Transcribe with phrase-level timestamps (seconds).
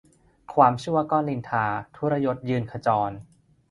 [0.53, 1.65] ความชั่วก็นินทา
[1.95, 3.11] ทุรยศยืนขจร